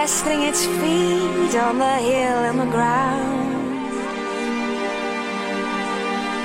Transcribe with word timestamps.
resting 0.00 0.42
its 0.42 0.62
feet 0.80 1.54
on 1.66 1.74
the 1.78 1.96
hill 2.08 2.40
and 2.48 2.58
the 2.64 2.70
ground. 2.76 3.52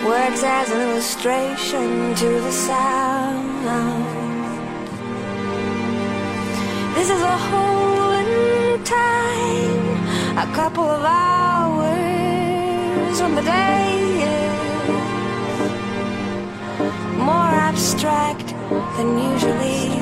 Works 0.05 0.43
as 0.43 0.67
an 0.71 0.79
illustration 0.87 2.15
to 2.21 2.29
the 2.45 2.51
sound. 2.51 3.65
This 6.95 7.09
is 7.15 7.21
a 7.35 7.37
hole 7.49 8.11
in 8.21 8.29
time, 8.83 9.85
a 10.45 10.47
couple 10.59 10.87
of 10.97 11.01
hours 11.03 11.95
when 13.21 13.33
the 13.39 13.41
day 13.41 13.87
is 14.33 14.57
more 17.29 17.53
abstract 17.69 18.47
than 18.95 19.09
usually. 19.31 19.98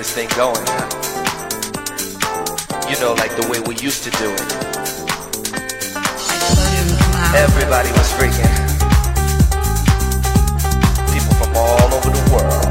This 0.00 0.14
thing 0.14 0.28
going. 0.34 0.66
You 2.88 2.98
know, 3.00 3.12
like 3.20 3.36
the 3.36 3.46
way 3.50 3.60
we 3.60 3.76
used 3.84 4.02
to 4.04 4.10
do 4.12 4.32
it. 4.32 4.50
Everybody 7.36 7.92
was 7.92 8.08
freaking. 8.16 8.48
People 11.12 11.34
from 11.36 11.54
all 11.54 11.92
over 11.92 12.08
the 12.16 12.24
world. 12.32 12.64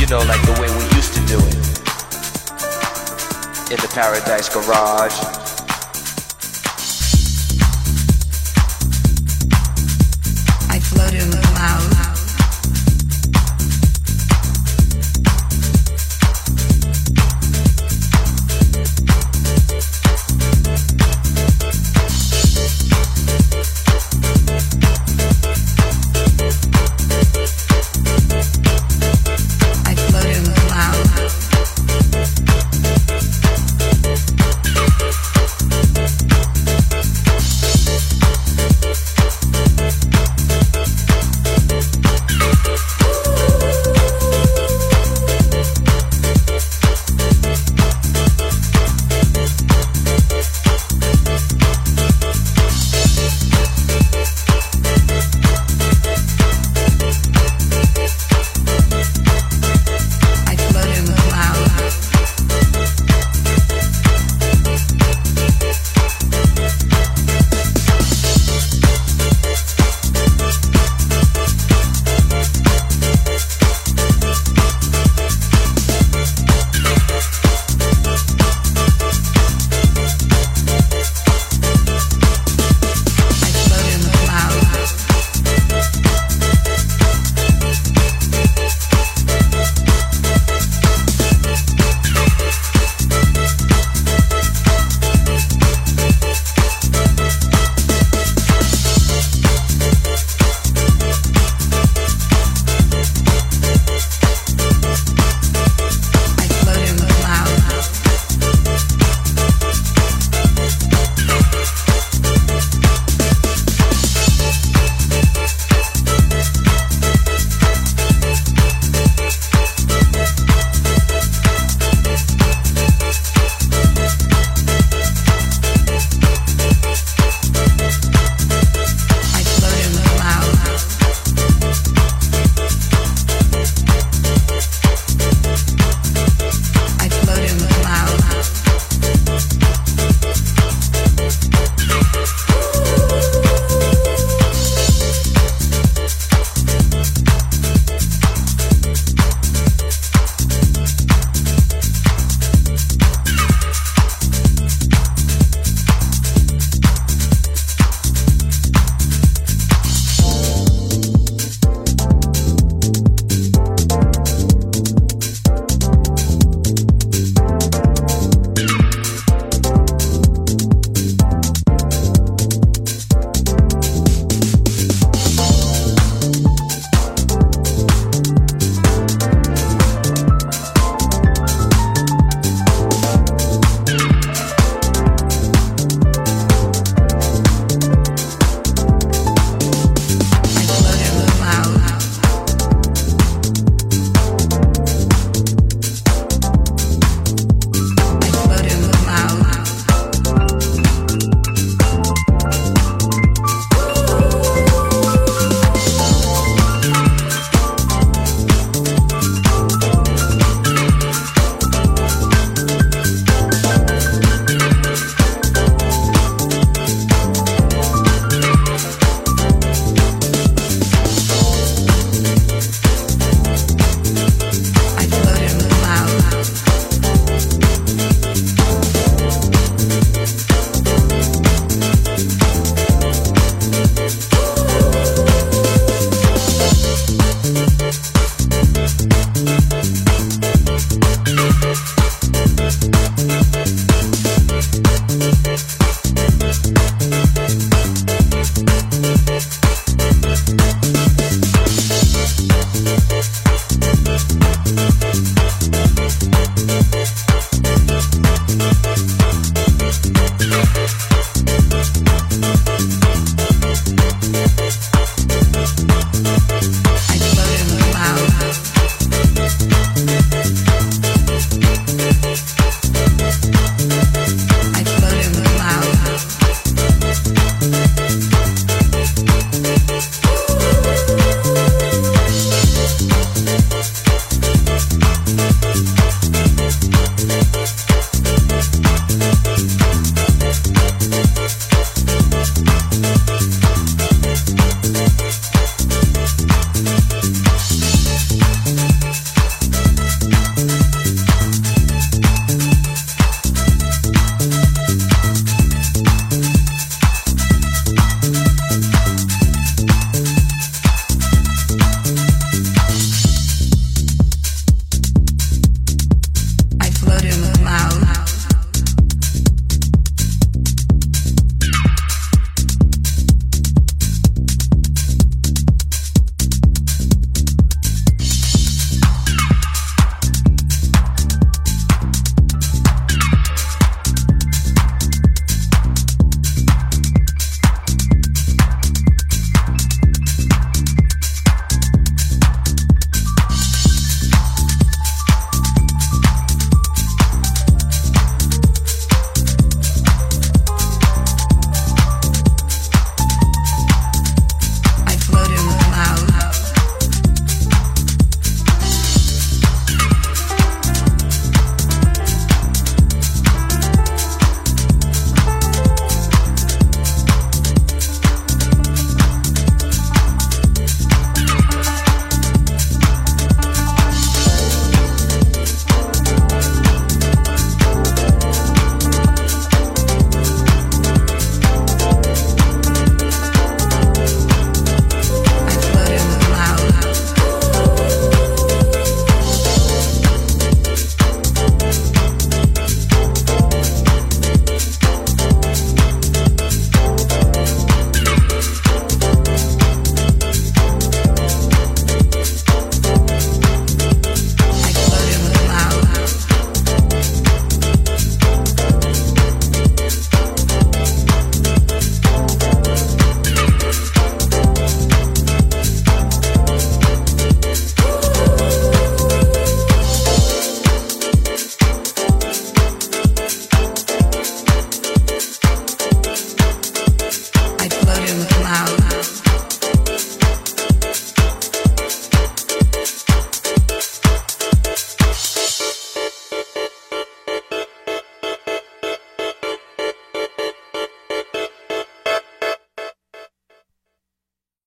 You 0.00 0.06
know, 0.08 0.18
like 0.26 0.42
the 0.42 0.56
way 0.60 0.68
we 0.76 0.84
used 0.96 1.14
to 1.14 1.20
do 1.26 1.38
it. 1.38 1.54
In 3.70 3.78
the 3.78 3.90
Paradise 3.94 4.48
Garage. 4.48 5.39